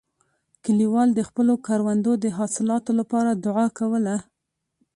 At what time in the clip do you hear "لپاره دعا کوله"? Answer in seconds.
2.99-4.15